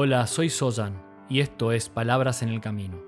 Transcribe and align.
Hola, 0.00 0.28
soy 0.28 0.48
Soyan 0.48 1.02
y 1.28 1.40
esto 1.40 1.72
es 1.72 1.88
Palabras 1.88 2.42
en 2.42 2.50
el 2.50 2.60
Camino. 2.60 2.98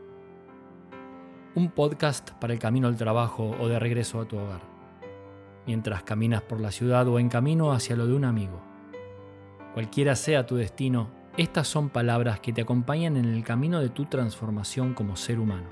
Un 1.54 1.70
podcast 1.70 2.32
para 2.40 2.52
el 2.52 2.58
camino 2.58 2.88
al 2.88 2.96
trabajo 2.96 3.54
o 3.60 3.68
de 3.68 3.78
regreso 3.78 4.20
a 4.20 4.26
tu 4.26 4.36
hogar, 4.36 4.62
mientras 5.68 6.02
caminas 6.02 6.42
por 6.42 6.58
la 6.58 6.72
ciudad 6.72 7.06
o 7.06 7.20
en 7.20 7.28
camino 7.28 7.70
hacia 7.70 7.94
lo 7.94 8.08
de 8.08 8.14
un 8.14 8.24
amigo. 8.24 8.60
Cualquiera 9.72 10.16
sea 10.16 10.46
tu 10.46 10.56
destino, 10.56 11.12
estas 11.36 11.68
son 11.68 11.90
palabras 11.90 12.40
que 12.40 12.52
te 12.52 12.62
acompañan 12.62 13.16
en 13.16 13.26
el 13.26 13.44
camino 13.44 13.78
de 13.78 13.90
tu 13.90 14.06
transformación 14.06 14.92
como 14.92 15.14
ser 15.14 15.38
humano. 15.38 15.68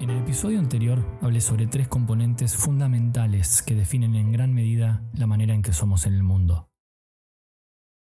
En 0.00 0.10
el 0.10 0.18
episodio 0.18 0.58
anterior 0.58 1.02
hablé 1.22 1.40
sobre 1.40 1.66
tres 1.66 1.88
componentes 1.88 2.56
fundamentales 2.56 3.62
que 3.62 3.74
definen 3.74 4.16
en 4.16 4.32
gran 4.32 4.52
medida 4.52 5.02
la 5.14 5.26
manera 5.26 5.54
en 5.54 5.62
que 5.62 5.72
somos 5.72 6.04
en 6.04 6.12
el 6.12 6.24
mundo. 6.24 6.68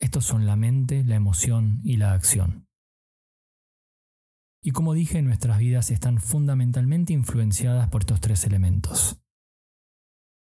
Estos 0.01 0.25
son 0.25 0.47
la 0.47 0.57
mente, 0.57 1.05
la 1.05 1.17
emoción 1.17 1.81
y 1.83 1.97
la 1.97 2.13
acción. 2.13 2.69
Y 4.63 4.71
como 4.71 4.95
dije, 4.95 5.21
nuestras 5.21 5.59
vidas 5.59 5.91
están 5.91 6.21
fundamentalmente 6.21 7.13
influenciadas 7.13 7.89
por 7.89 8.03
estos 8.03 8.21
tres 8.21 8.45
elementos. 8.45 9.21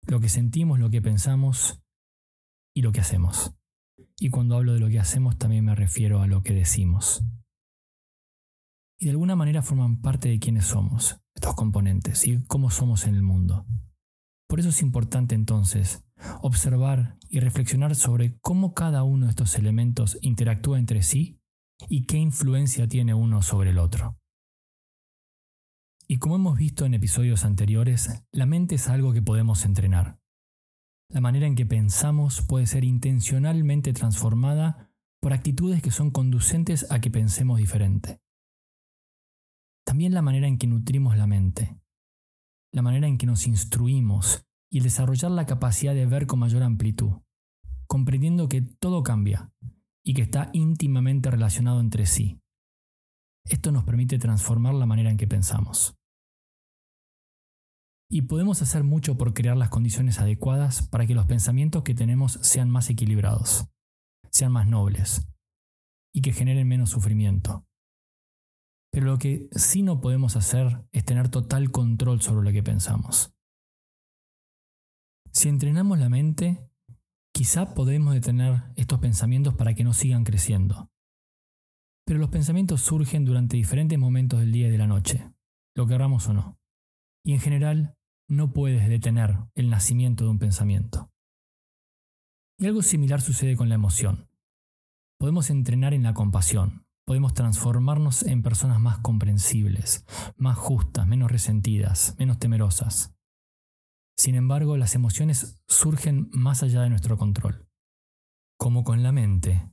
Lo 0.06 0.18
que 0.20 0.28
sentimos, 0.28 0.80
lo 0.80 0.90
que 0.90 1.00
pensamos 1.00 1.80
y 2.74 2.82
lo 2.82 2.90
que 2.90 3.00
hacemos. 3.00 3.54
Y 4.18 4.30
cuando 4.30 4.56
hablo 4.56 4.74
de 4.74 4.80
lo 4.80 4.88
que 4.88 4.98
hacemos 4.98 5.38
también 5.38 5.64
me 5.64 5.76
refiero 5.76 6.20
a 6.20 6.26
lo 6.26 6.42
que 6.42 6.52
decimos. 6.52 7.24
Y 8.98 9.04
de 9.04 9.12
alguna 9.12 9.36
manera 9.36 9.62
forman 9.62 10.00
parte 10.00 10.28
de 10.28 10.40
quiénes 10.40 10.66
somos, 10.66 11.20
estos 11.34 11.54
componentes, 11.54 12.26
y 12.26 12.42
cómo 12.46 12.70
somos 12.70 13.06
en 13.06 13.14
el 13.14 13.22
mundo. 13.22 13.64
Por 14.48 14.58
eso 14.58 14.70
es 14.70 14.82
importante 14.82 15.36
entonces 15.36 16.02
observar 16.42 17.18
y 17.28 17.40
reflexionar 17.40 17.94
sobre 17.94 18.38
cómo 18.40 18.74
cada 18.74 19.02
uno 19.02 19.26
de 19.26 19.30
estos 19.30 19.56
elementos 19.56 20.18
interactúa 20.22 20.78
entre 20.78 21.02
sí 21.02 21.40
y 21.88 22.06
qué 22.06 22.16
influencia 22.16 22.88
tiene 22.88 23.14
uno 23.14 23.42
sobre 23.42 23.70
el 23.70 23.78
otro. 23.78 24.18
Y 26.06 26.18
como 26.18 26.36
hemos 26.36 26.56
visto 26.56 26.86
en 26.86 26.94
episodios 26.94 27.44
anteriores, 27.44 28.24
la 28.32 28.46
mente 28.46 28.76
es 28.76 28.88
algo 28.88 29.12
que 29.12 29.22
podemos 29.22 29.64
entrenar. 29.64 30.18
La 31.10 31.20
manera 31.20 31.46
en 31.46 31.54
que 31.54 31.66
pensamos 31.66 32.42
puede 32.46 32.66
ser 32.66 32.84
intencionalmente 32.84 33.92
transformada 33.92 34.90
por 35.20 35.32
actitudes 35.32 35.82
que 35.82 35.90
son 35.90 36.10
conducentes 36.10 36.90
a 36.90 37.00
que 37.00 37.10
pensemos 37.10 37.58
diferente. 37.58 38.20
También 39.84 40.14
la 40.14 40.22
manera 40.22 40.46
en 40.46 40.58
que 40.58 40.66
nutrimos 40.66 41.16
la 41.16 41.26
mente, 41.26 41.78
la 42.72 42.82
manera 42.82 43.06
en 43.06 43.18
que 43.18 43.26
nos 43.26 43.46
instruimos 43.46 44.47
y 44.70 44.80
desarrollar 44.80 45.30
la 45.30 45.46
capacidad 45.46 45.94
de 45.94 46.06
ver 46.06 46.26
con 46.26 46.40
mayor 46.40 46.62
amplitud, 46.62 47.12
comprendiendo 47.86 48.48
que 48.48 48.62
todo 48.62 49.02
cambia 49.02 49.52
y 50.04 50.14
que 50.14 50.22
está 50.22 50.50
íntimamente 50.52 51.30
relacionado 51.30 51.80
entre 51.80 52.06
sí. 52.06 52.40
Esto 53.44 53.72
nos 53.72 53.84
permite 53.84 54.18
transformar 54.18 54.74
la 54.74 54.86
manera 54.86 55.10
en 55.10 55.16
que 55.16 55.26
pensamos. 55.26 55.96
Y 58.10 58.22
podemos 58.22 58.62
hacer 58.62 58.84
mucho 58.84 59.18
por 59.18 59.34
crear 59.34 59.56
las 59.56 59.68
condiciones 59.68 60.18
adecuadas 60.18 60.88
para 60.88 61.06
que 61.06 61.14
los 61.14 61.26
pensamientos 61.26 61.82
que 61.82 61.94
tenemos 61.94 62.38
sean 62.42 62.70
más 62.70 62.88
equilibrados, 62.88 63.66
sean 64.30 64.52
más 64.52 64.66
nobles 64.66 65.26
y 66.14 66.22
que 66.22 66.32
generen 66.32 66.68
menos 66.68 66.90
sufrimiento. 66.90 67.66
Pero 68.90 69.06
lo 69.06 69.18
que 69.18 69.48
sí 69.52 69.82
no 69.82 70.00
podemos 70.00 70.36
hacer 70.36 70.86
es 70.92 71.04
tener 71.04 71.28
total 71.28 71.70
control 71.70 72.22
sobre 72.22 72.44
lo 72.46 72.52
que 72.52 72.62
pensamos. 72.62 73.34
Si 75.32 75.48
entrenamos 75.48 75.98
la 75.98 76.08
mente, 76.08 76.68
quizá 77.32 77.74
podemos 77.74 78.14
detener 78.14 78.62
estos 78.76 78.98
pensamientos 78.98 79.54
para 79.54 79.74
que 79.74 79.84
no 79.84 79.92
sigan 79.92 80.24
creciendo. 80.24 80.90
Pero 82.04 82.18
los 82.18 82.30
pensamientos 82.30 82.80
surgen 82.80 83.24
durante 83.24 83.56
diferentes 83.56 83.98
momentos 83.98 84.40
del 84.40 84.52
día 84.52 84.68
y 84.68 84.70
de 84.70 84.78
la 84.78 84.86
noche, 84.86 85.30
lo 85.74 85.86
querramos 85.86 86.26
o 86.28 86.32
no. 86.32 86.58
Y 87.24 87.34
en 87.34 87.40
general, 87.40 87.96
no 88.28 88.52
puedes 88.52 88.88
detener 88.88 89.36
el 89.54 89.70
nacimiento 89.70 90.24
de 90.24 90.30
un 90.30 90.38
pensamiento. 90.38 91.12
Y 92.58 92.66
algo 92.66 92.82
similar 92.82 93.20
sucede 93.20 93.56
con 93.56 93.68
la 93.68 93.74
emoción. 93.74 94.28
Podemos 95.18 95.50
entrenar 95.50 95.94
en 95.94 96.02
la 96.02 96.14
compasión, 96.14 96.86
podemos 97.04 97.34
transformarnos 97.34 98.22
en 98.22 98.42
personas 98.42 98.80
más 98.80 98.98
comprensibles, 98.98 100.04
más 100.36 100.56
justas, 100.56 101.06
menos 101.06 101.30
resentidas, 101.30 102.14
menos 102.18 102.38
temerosas. 102.38 103.17
Sin 104.18 104.34
embargo, 104.34 104.76
las 104.76 104.96
emociones 104.96 105.62
surgen 105.68 106.28
más 106.32 106.64
allá 106.64 106.82
de 106.82 106.90
nuestro 106.90 107.16
control. 107.16 107.68
Como 108.58 108.82
con 108.82 109.04
la 109.04 109.12
mente, 109.12 109.70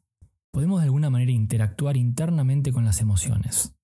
podemos 0.51 0.81
de 0.81 0.85
alguna 0.85 1.09
manera 1.09 1.31
interactuar 1.31 1.97
internamente 1.97 2.71
con 2.71 2.85
las 2.85 3.01
emociones. 3.01 3.75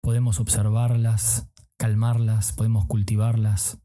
Podemos 0.00 0.38
observarlas, 0.38 1.50
calmarlas, 1.78 2.52
podemos 2.52 2.86
cultivarlas. 2.86 3.82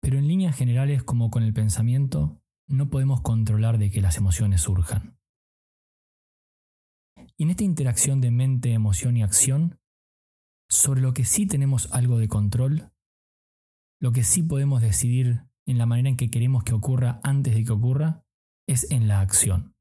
Pero 0.00 0.18
en 0.18 0.28
líneas 0.28 0.56
generales, 0.56 1.02
como 1.02 1.30
con 1.30 1.42
el 1.42 1.54
pensamiento, 1.54 2.42
no 2.66 2.90
podemos 2.90 3.22
controlar 3.22 3.78
de 3.78 3.90
que 3.90 4.02
las 4.02 4.18
emociones 4.18 4.60
surjan. 4.60 5.18
Y 7.38 7.44
en 7.44 7.50
esta 7.50 7.64
interacción 7.64 8.20
de 8.20 8.30
mente, 8.30 8.74
emoción 8.74 9.16
y 9.16 9.22
acción, 9.22 9.80
sobre 10.68 11.00
lo 11.00 11.14
que 11.14 11.24
sí 11.24 11.46
tenemos 11.46 11.90
algo 11.92 12.18
de 12.18 12.28
control 12.28 12.91
lo 14.02 14.10
que 14.10 14.24
sí 14.24 14.42
podemos 14.42 14.82
decidir 14.82 15.44
en 15.64 15.78
la 15.78 15.86
manera 15.86 16.08
en 16.08 16.16
que 16.16 16.28
queremos 16.28 16.64
que 16.64 16.74
ocurra 16.74 17.20
antes 17.22 17.54
de 17.54 17.62
que 17.62 17.70
ocurra 17.70 18.24
es 18.66 18.90
en 18.90 19.06
la 19.06 19.20
acción. 19.20 19.76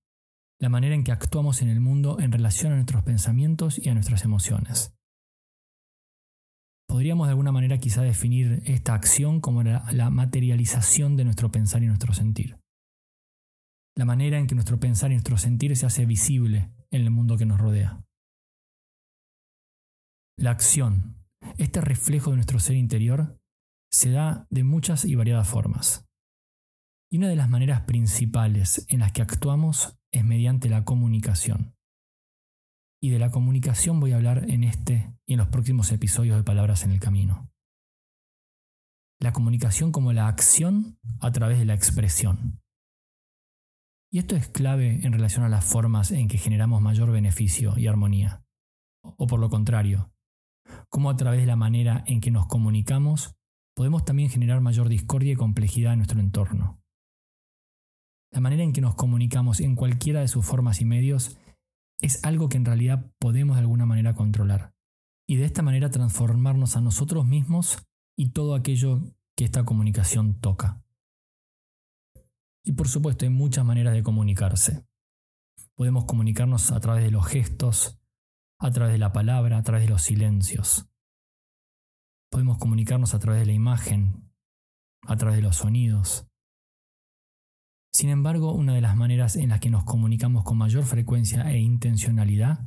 La 0.60 0.70
manera 0.70 0.94
en 0.94 1.04
que 1.04 1.12
actuamos 1.12 1.64
en 1.64 1.70
el 1.70 1.80
mundo 1.80 2.20
en 2.20 2.32
relación 2.32 2.72
a 2.72 2.76
nuestros 2.76 3.04
pensamientos 3.04 3.84
y 3.84 3.90
a 3.90 3.96
nuestras 3.96 4.24
emociones. 4.24 4.94
Podríamos 6.88 7.26
de 7.26 7.32
alguna 7.32 7.52
manera 7.52 7.80
quizá 7.80 8.04
definir 8.04 8.62
esta 8.66 8.94
acción 8.94 9.42
como 9.42 9.64
la, 9.64 10.10
materialización 10.12 11.18
de 11.18 11.24
nuestro 11.24 11.52
pensar 11.52 11.82
y 11.82 11.88
nuestro 11.88 12.14
sentir. 12.14 12.60
La 13.96 14.06
manera 14.06 14.38
en 14.38 14.46
que 14.46 14.54
nuestro 14.54 14.80
pensar 14.80 15.10
y 15.10 15.16
nuestro 15.16 15.38
sentir 15.38 15.76
se 15.76 15.88
hace 15.88 16.06
visible 16.06 16.72
en 16.92 17.02
el 17.02 17.10
mundo 17.10 17.38
que 17.38 17.48
nos 17.48 17.60
rodea. 17.60 18.04
La 20.38 20.52
acción, 20.52 21.18
este 21.58 21.82
reflejo 21.82 22.30
de 22.30 22.36
nuestro 22.36 22.60
ser 22.60 22.76
interior, 22.76 23.41
se 23.92 24.12
da 24.12 24.48
de 24.50 24.64
muchas 24.64 25.06
y 25.06 25.16
variadas 25.16 25.48
formas. 25.48 26.06
Y 27.12 27.18
una 27.18 27.28
de 27.28 27.36
las 27.36 27.50
maneras 27.50 27.82
principales 27.82 28.86
en 28.90 29.00
las 29.00 29.12
que 29.12 29.22
actuamos 29.22 29.98
es 30.12 30.24
mediante 30.24 30.70
la 30.70 30.86
comunicación. 30.86 31.76
Y 33.04 33.10
de 33.10 33.20
la 33.20 33.32
comunicación 33.32 34.00
voy 34.00 34.14
a 34.14 34.16
hablar 34.16 34.50
en 34.50 34.64
este 34.64 35.14
y 35.26 35.34
en 35.34 35.40
los 35.40 35.50
próximos 35.50 35.92
episodios 35.92 36.38
de 36.38 36.44
Palabras 36.44 36.84
en 36.84 36.92
el 36.92 37.00
Camino. 37.00 37.52
La 39.20 39.34
comunicación 39.34 39.92
como 39.92 40.14
la 40.14 40.28
acción 40.28 40.98
a 41.20 41.32
través 41.32 41.60
de 41.60 41.66
la 41.66 41.74
expresión. 41.74 42.62
Y 44.10 44.20
esto 44.20 44.36
es 44.36 44.48
clave 44.48 45.06
en 45.06 45.14
relación 45.14 45.44
a 45.44 45.50
las 45.50 45.66
formas 45.66 46.12
en 46.12 46.28
que 46.28 46.38
generamos 46.38 46.82
mayor 46.82 47.12
beneficio 47.12 47.78
y 47.78 47.88
armonía. 47.88 48.44
O 49.04 49.28
por 49.28 49.40
lo 49.40 49.50
contrario, 49.50 50.14
como 50.90 51.10
a 51.10 51.18
través 51.18 51.42
de 51.42 51.48
la 51.48 51.56
manera 51.56 52.04
en 52.08 52.22
que 52.22 52.32
nos 52.32 52.48
comunicamos 52.48 53.36
podemos 53.76 54.06
también 54.06 54.30
generar 54.30 54.62
mayor 54.62 54.90
discordia 54.90 55.34
y 55.34 55.36
complejidad 55.36 55.94
en 55.94 56.00
nuestro 56.00 56.20
entorno. 56.20 56.82
La 58.32 58.40
manera 58.40 58.64
en 58.64 58.74
que 58.74 58.82
nos 58.82 58.96
comunicamos 58.96 59.60
en 59.60 59.76
cualquiera 59.76 60.22
de 60.22 60.28
sus 60.28 60.46
formas 60.46 60.80
y 60.82 60.86
medios 60.86 61.38
es 62.00 62.24
algo 62.24 62.50
que 62.50 62.58
en 62.58 62.66
realidad 62.66 63.12
podemos 63.20 63.58
de 63.58 63.62
alguna 63.62 63.86
manera 63.86 64.14
controlar 64.14 64.74
y 65.28 65.36
de 65.36 65.46
esta 65.46 65.62
manera 65.62 65.90
transformarnos 65.90 66.76
a 66.76 66.82
nosotros 66.82 67.26
mismos 67.26 67.86
y 68.18 68.30
todo 68.30 68.56
aquello 68.56 69.02
que 69.36 69.46
esta 69.46 69.64
comunicación 69.66 70.40
toca. 70.40 70.84
Y 72.64 72.74
por 72.74 72.88
supuesto 72.88 73.26
hay 73.26 73.32
muchas 73.32 73.66
maneras 73.66 73.94
de 73.94 74.04
comunicarse. 74.04 74.86
Podemos 75.76 76.06
comunicarnos 76.06 76.72
a 76.72 76.80
través 76.80 77.04
de 77.04 77.12
los 77.12 77.26
gestos, 77.26 78.00
a 78.60 78.72
través 78.72 78.94
de 78.94 79.00
la 79.00 79.14
palabra, 79.14 79.58
a 79.58 79.64
través 79.64 79.86
de 79.86 79.90
los 79.90 80.04
silencios. 80.04 80.91
Podemos 82.32 82.60
comunicarnos 82.60 83.14
a 83.14 83.20
través 83.20 83.42
de 83.42 83.48
la 83.48 83.52
imagen, 83.52 84.32
a 85.02 85.18
través 85.18 85.36
de 85.36 85.42
los 85.42 85.58
sonidos. 85.58 86.26
Sin 87.94 88.10
embargo, 88.10 88.54
una 88.54 88.74
de 88.74 88.80
las 88.80 88.96
maneras 88.96 89.36
en 89.36 89.50
las 89.50 89.60
que 89.60 89.70
nos 89.70 89.84
comunicamos 89.84 90.46
con 90.46 90.58
mayor 90.58 90.86
frecuencia 90.86 91.52
e 91.52 91.60
intencionalidad 91.60 92.66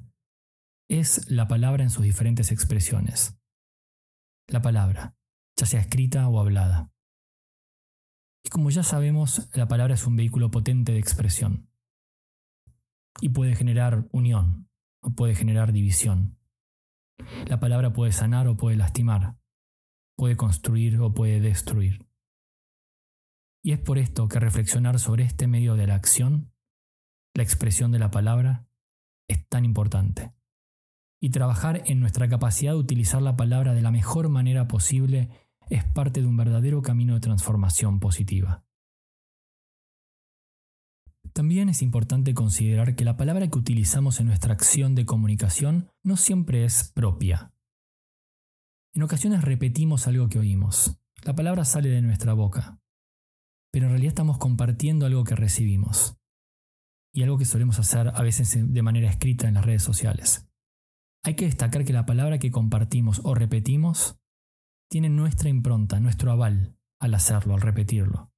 es 0.90 1.30
la 1.30 1.48
palabra 1.48 1.82
en 1.82 1.88
sus 1.88 2.04
diferentes 2.04 2.52
expresiones. 2.52 3.38
La 4.48 4.60
palabra, 4.60 5.16
ya 5.56 5.64
sea 5.64 5.80
escrita 5.80 6.28
o 6.28 6.38
hablada. 6.38 6.92
Y 8.44 8.50
como 8.50 8.68
ya 8.68 8.82
sabemos, 8.82 9.48
la 9.54 9.66
palabra 9.66 9.94
es 9.94 10.06
un 10.06 10.16
vehículo 10.16 10.50
potente 10.50 10.92
de 10.92 10.98
expresión. 10.98 11.70
Y 13.22 13.30
puede 13.30 13.56
generar 13.56 14.06
unión 14.12 14.68
o 15.00 15.14
puede 15.14 15.34
generar 15.34 15.72
división. 15.72 16.38
La 17.46 17.60
palabra 17.60 17.94
puede 17.94 18.12
sanar 18.12 18.46
o 18.46 18.58
puede 18.58 18.76
lastimar 18.76 19.38
puede 20.16 20.36
construir 20.36 20.98
o 21.00 21.12
puede 21.12 21.40
destruir. 21.40 22.06
Y 23.62 23.72
es 23.72 23.78
por 23.78 23.98
esto 23.98 24.28
que 24.28 24.40
reflexionar 24.40 24.98
sobre 24.98 25.24
este 25.24 25.46
medio 25.46 25.74
de 25.74 25.86
la 25.86 25.94
acción 25.94 26.54
la 27.34 27.42
expresión 27.42 27.90
de 27.90 27.98
la 27.98 28.10
palabra, 28.10 28.68
es 29.28 29.46
tan 29.48 29.64
importante. 29.64 30.32
Y 31.20 31.30
trabajar 31.30 31.82
en 31.86 32.00
nuestra 32.00 32.28
capacidad 32.28 32.72
de 32.72 32.78
utilizar 32.78 33.22
la 33.22 33.36
palabra 33.36 33.74
de 33.74 33.82
la 33.82 33.90
mejor 33.90 34.28
manera 34.28 34.68
posible 34.68 35.30
es 35.68 35.84
parte 35.84 36.20
de 36.20 36.26
un 36.26 36.36
verdadero 36.36 36.82
camino 36.82 37.14
de 37.14 37.20
transformación 37.20 37.98
positiva. 37.98 38.64
También 41.32 41.68
es 41.68 41.82
importante 41.82 42.34
considerar 42.34 42.94
que 42.94 43.04
la 43.04 43.16
palabra 43.16 43.48
que 43.48 43.58
utilizamos 43.58 44.20
en 44.20 44.26
nuestra 44.26 44.52
acción 44.52 44.94
de 44.94 45.06
comunicación 45.06 45.90
no 46.04 46.16
siempre 46.16 46.64
es 46.64 46.92
propia. 46.94 47.53
En 48.94 49.02
ocasiones 49.02 49.42
repetimos 49.42 50.06
algo 50.06 50.28
que 50.28 50.38
oímos. 50.38 51.00
La 51.24 51.34
palabra 51.34 51.64
sale 51.64 51.88
de 51.88 52.00
nuestra 52.00 52.32
boca, 52.32 52.80
pero 53.72 53.86
en 53.86 53.90
realidad 53.90 54.10
estamos 54.10 54.38
compartiendo 54.38 55.04
algo 55.04 55.24
que 55.24 55.34
recibimos 55.34 56.16
y 57.12 57.24
algo 57.24 57.36
que 57.36 57.44
solemos 57.44 57.80
hacer 57.80 58.12
a 58.14 58.22
veces 58.22 58.56
de 58.72 58.82
manera 58.82 59.10
escrita 59.10 59.48
en 59.48 59.54
las 59.54 59.64
redes 59.64 59.82
sociales. 59.82 60.46
Hay 61.24 61.34
que 61.34 61.46
destacar 61.46 61.84
que 61.84 61.92
la 61.92 62.06
palabra 62.06 62.38
que 62.38 62.52
compartimos 62.52 63.20
o 63.24 63.34
repetimos 63.34 64.16
tiene 64.88 65.08
nuestra 65.08 65.48
impronta, 65.48 65.98
nuestro 65.98 66.30
aval 66.30 66.76
al 67.00 67.14
hacerlo, 67.14 67.54
al 67.54 67.62
repetirlo. 67.62 68.30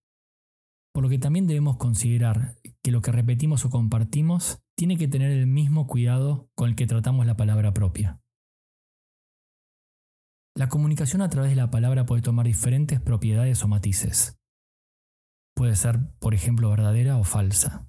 Por 0.94 1.02
lo 1.02 1.10
que 1.10 1.18
también 1.18 1.46
debemos 1.46 1.76
considerar 1.76 2.56
que 2.82 2.92
lo 2.92 3.02
que 3.02 3.12
repetimos 3.12 3.66
o 3.66 3.70
compartimos 3.70 4.62
tiene 4.74 4.96
que 4.96 5.08
tener 5.08 5.32
el 5.32 5.46
mismo 5.46 5.86
cuidado 5.86 6.48
con 6.54 6.70
el 6.70 6.76
que 6.76 6.86
tratamos 6.86 7.26
la 7.26 7.36
palabra 7.36 7.74
propia. 7.74 8.22
La 10.56 10.70
comunicación 10.70 11.20
a 11.20 11.28
través 11.28 11.50
de 11.50 11.56
la 11.56 11.70
palabra 11.70 12.06
puede 12.06 12.22
tomar 12.22 12.46
diferentes 12.46 12.98
propiedades 12.98 13.62
o 13.62 13.68
matices. 13.68 14.40
Puede 15.54 15.76
ser, 15.76 15.98
por 16.18 16.32
ejemplo, 16.32 16.70
verdadera 16.70 17.18
o 17.18 17.24
falsa. 17.24 17.86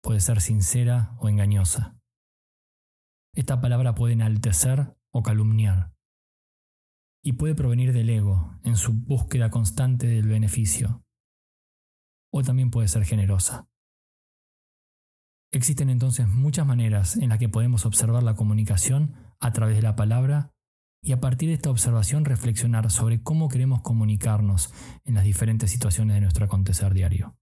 Puede 0.00 0.20
ser 0.20 0.40
sincera 0.40 1.16
o 1.18 1.28
engañosa. 1.28 2.00
Esta 3.34 3.60
palabra 3.60 3.96
puede 3.96 4.12
enaltecer 4.12 4.96
o 5.10 5.24
calumniar. 5.24 5.92
Y 7.20 7.32
puede 7.32 7.56
provenir 7.56 7.92
del 7.92 8.10
ego, 8.10 8.60
en 8.62 8.76
su 8.76 8.92
búsqueda 8.92 9.50
constante 9.50 10.06
del 10.06 10.28
beneficio. 10.28 11.04
O 12.30 12.44
también 12.44 12.70
puede 12.70 12.86
ser 12.86 13.06
generosa. 13.06 13.68
Existen 15.50 15.90
entonces 15.90 16.28
muchas 16.28 16.64
maneras 16.64 17.16
en 17.16 17.30
las 17.30 17.40
que 17.40 17.48
podemos 17.48 17.86
observar 17.86 18.22
la 18.22 18.36
comunicación 18.36 19.16
a 19.40 19.52
través 19.52 19.74
de 19.74 19.82
la 19.82 19.96
palabra 19.96 20.54
y 21.02 21.12
a 21.12 21.20
partir 21.20 21.48
de 21.48 21.54
esta 21.54 21.70
observación 21.70 22.24
reflexionar 22.24 22.90
sobre 22.90 23.22
cómo 23.22 23.48
queremos 23.48 23.82
comunicarnos 23.82 24.72
en 25.04 25.14
las 25.14 25.24
diferentes 25.24 25.70
situaciones 25.70 26.14
de 26.14 26.20
nuestro 26.20 26.44
acontecer 26.44 26.92
diario. 26.92 27.36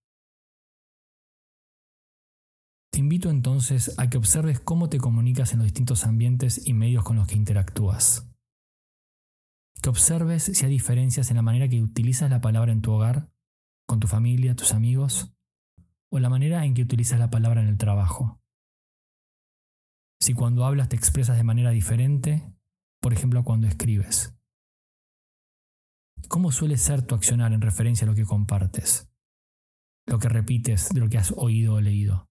Te 2.93 3.01
invito 3.01 3.29
entonces 3.29 3.95
a 3.99 4.09
que 4.09 4.17
observes 4.17 4.59
cómo 4.61 4.89
te 4.89 4.99
comunicas 4.99 5.53
en 5.53 5.59
los 5.59 5.67
distintos 5.67 6.07
ambientes 6.07 6.67
y 6.67 6.73
medios 6.73 7.05
con 7.05 7.17
los 7.17 7.27
que 7.27 7.35
interactúas. 7.35 8.27
Que 9.83 9.91
observes 9.91 10.45
si 10.45 10.65
hay 10.65 10.71
diferencias 10.71 11.31
en 11.31 11.37
la 11.37 11.43
manera 11.43 11.69
que 11.69 11.83
utilizas 11.83 12.31
la 12.31 12.41
palabra 12.41 12.73
en 12.73 12.81
tu 12.81 12.93
hogar, 12.93 13.31
con 13.87 14.01
tu 14.01 14.07
familia, 14.07 14.57
tus 14.57 14.73
amigos, 14.73 15.35
o 16.11 16.19
la 16.19 16.31
manera 16.31 16.65
en 16.65 16.73
que 16.73 16.83
utilizas 16.83 17.19
la 17.19 17.29
palabra 17.29 17.61
en 17.61 17.69
el 17.69 17.77
trabajo. 17.77 18.41
Si 20.19 20.33
cuando 20.33 20.65
hablas 20.65 20.89
te 20.89 20.97
expresas 20.97 21.37
de 21.37 21.45
manera 21.45 21.71
diferente, 21.71 22.56
por 23.07 23.13
ejemplo 23.13 23.45
cuando 23.45 23.69
escribes. 23.69 24.35
¿Cómo 26.27 26.51
suele 26.51 26.77
ser 26.77 27.07
tu 27.07 27.15
accionar 27.15 27.53
en 27.53 27.61
referencia 27.61 28.05
a 28.05 28.11
lo 28.11 28.17
que 28.17 28.25
compartes? 28.25 29.09
Lo 30.09 30.19
que 30.19 30.29
repites 30.29 30.89
de 30.89 30.99
lo 30.99 31.09
que 31.09 31.17
has 31.17 31.33
oído 31.37 31.75
o 31.75 31.81
leído. 31.81 32.29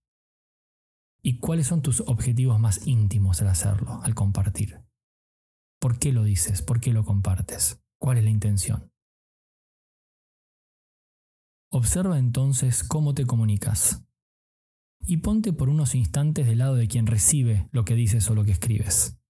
¿Y 1.24 1.40
cuáles 1.40 1.68
son 1.68 1.82
tus 1.82 2.02
objetivos 2.02 2.60
más 2.60 2.86
íntimos 2.88 3.42
al 3.42 3.48
hacerlo, 3.48 4.02
al 4.04 4.16
compartir? 4.16 4.84
¿Por 5.80 5.98
qué 5.98 6.12
lo 6.12 6.26
dices? 6.26 6.62
¿Por 6.62 6.82
qué 6.82 6.92
lo 6.92 7.06
compartes? 7.06 7.82
¿Cuál 7.98 8.18
es 8.18 8.26
la 8.26 8.32
intención? 8.32 8.92
Observa 11.72 12.20
entonces 12.20 12.84
cómo 12.84 13.14
te 13.14 13.26
comunicas. 13.26 14.06
Y 15.00 15.20
ponte 15.20 15.54
por 15.54 15.70
unos 15.70 15.96
instantes 15.96 16.46
del 16.46 16.58
lado 16.58 16.76
de 16.76 16.90
quien 16.90 17.08
recibe 17.08 17.70
lo 17.72 17.86
que 17.86 17.96
dices 17.96 18.30
o 18.30 18.36
lo 18.36 18.44
que 18.44 18.52
escribes. 18.52 19.22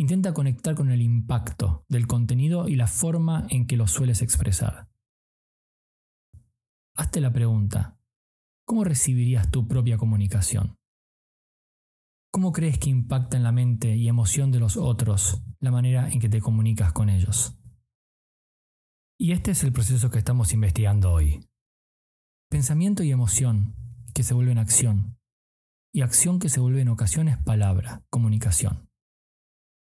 Intenta 0.00 0.32
conectar 0.32 0.74
con 0.74 0.90
el 0.90 1.02
impacto 1.02 1.84
del 1.86 2.06
contenido 2.06 2.68
y 2.68 2.76
la 2.76 2.86
forma 2.86 3.46
en 3.50 3.66
que 3.66 3.76
lo 3.76 3.86
sueles 3.86 4.22
expresar. 4.22 4.88
Hazte 6.96 7.20
la 7.20 7.30
pregunta, 7.34 8.00
¿cómo 8.64 8.84
recibirías 8.84 9.50
tu 9.50 9.68
propia 9.68 9.98
comunicación? 9.98 10.78
¿Cómo 12.32 12.50
crees 12.50 12.78
que 12.78 12.88
impacta 12.88 13.36
en 13.36 13.42
la 13.42 13.52
mente 13.52 13.94
y 13.94 14.08
emoción 14.08 14.50
de 14.50 14.58
los 14.58 14.78
otros 14.78 15.42
la 15.58 15.70
manera 15.70 16.08
en 16.08 16.18
que 16.18 16.30
te 16.30 16.40
comunicas 16.40 16.94
con 16.94 17.10
ellos? 17.10 17.60
Y 19.18 19.32
este 19.32 19.50
es 19.50 19.62
el 19.64 19.72
proceso 19.74 20.08
que 20.08 20.16
estamos 20.16 20.54
investigando 20.54 21.12
hoy. 21.12 21.46
Pensamiento 22.48 23.02
y 23.02 23.10
emoción 23.10 23.74
que 24.14 24.22
se 24.22 24.32
vuelven 24.32 24.56
acción. 24.56 25.18
Y 25.92 26.00
acción 26.00 26.38
que 26.38 26.48
se 26.48 26.60
vuelve 26.60 26.80
en 26.80 26.88
ocasiones 26.88 27.36
palabra, 27.44 28.02
comunicación. 28.08 28.89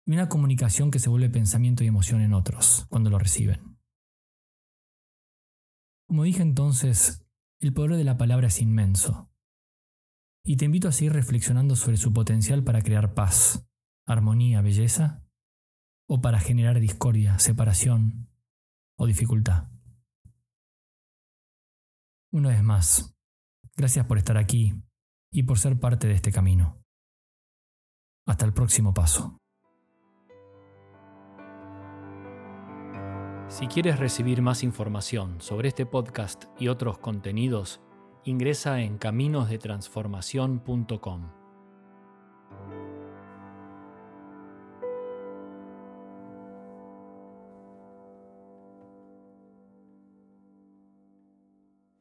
Y 0.05 0.13
una 0.13 0.27
comunicación 0.29 0.91
que 0.91 0.99
se 0.99 1.09
vuelve 1.09 1.29
pensamiento 1.29 1.83
y 1.83 1.87
emoción 1.87 2.21
en 2.21 2.33
otros 2.33 2.85
cuando 2.89 3.09
lo 3.09 3.19
reciben. 3.19 3.77
Como 6.07 6.23
dije 6.23 6.41
entonces, 6.41 7.25
el 7.59 7.73
poder 7.73 7.95
de 7.95 8.03
la 8.03 8.17
palabra 8.17 8.47
es 8.47 8.59
inmenso. 8.61 9.31
Y 10.45 10.57
te 10.57 10.65
invito 10.65 10.89
a 10.89 10.91
seguir 10.91 11.13
reflexionando 11.13 11.75
sobre 11.75 11.97
su 11.97 12.11
potencial 12.11 12.63
para 12.63 12.81
crear 12.81 13.13
paz, 13.13 13.65
armonía, 14.05 14.61
belleza, 14.61 15.23
o 16.07 16.21
para 16.21 16.39
generar 16.39 16.79
discordia, 16.79 17.39
separación 17.39 18.29
o 18.97 19.07
dificultad. 19.07 19.69
Una 22.31 22.49
vez 22.49 22.63
más, 22.63 23.15
gracias 23.75 24.05
por 24.05 24.17
estar 24.17 24.37
aquí 24.37 24.73
y 25.31 25.43
por 25.43 25.59
ser 25.59 25.79
parte 25.79 26.07
de 26.07 26.15
este 26.15 26.31
camino. 26.31 26.83
Hasta 28.27 28.45
el 28.45 28.53
próximo 28.53 28.93
paso. 28.93 29.42
Si 33.53 33.67
quieres 33.67 33.99
recibir 33.99 34.41
más 34.41 34.63
información 34.63 35.39
sobre 35.39 35.67
este 35.67 35.85
podcast 35.85 36.45
y 36.57 36.69
otros 36.69 36.97
contenidos, 36.97 37.81
ingresa 38.23 38.81
en 38.81 38.97
caminosdetransformación.com. 38.97 41.42